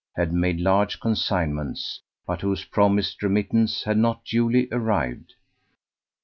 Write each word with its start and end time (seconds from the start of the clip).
had 0.15 0.33
made 0.33 0.59
large 0.59 0.99
consignments, 0.99 2.01
but 2.25 2.41
whose 2.41 2.65
promised 2.65 3.21
remittance 3.21 3.83
had 3.83 3.99
not 3.99 4.25
duly 4.25 4.67
arrived. 4.71 5.35